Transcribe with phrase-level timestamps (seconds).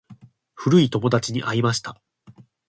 [0.55, 2.01] 古い友達に会いました。